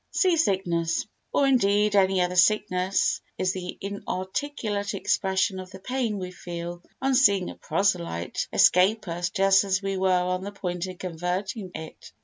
Sea 0.09 0.35
Sickness 0.35 1.05
Or, 1.31 1.45
indeed, 1.45 1.95
any 1.95 2.21
other 2.21 2.35
sickness 2.35 3.21
is 3.37 3.53
the 3.53 3.77
inarticulate 3.81 4.95
expression 4.95 5.59
of 5.59 5.69
the 5.69 5.77
pain 5.77 6.17
we 6.17 6.31
feel 6.31 6.81
on 7.03 7.13
seeing 7.13 7.51
a 7.51 7.55
proselyte 7.55 8.47
escape 8.51 9.07
us 9.07 9.29
just 9.29 9.63
as 9.63 9.79
we 9.83 9.97
were 9.97 10.09
on 10.11 10.43
the 10.43 10.51
point 10.51 10.87
of 10.87 10.97
converting 10.97 11.69
it. 11.75 12.13